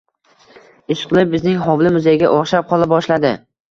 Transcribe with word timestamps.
Ishqilib, 0.95 1.31
bizning 1.35 1.63
hovli 1.69 1.95
muzeyga 2.01 2.35
o‘xshab 2.41 2.71
qola 2.75 2.93
boshladi. 2.99 3.39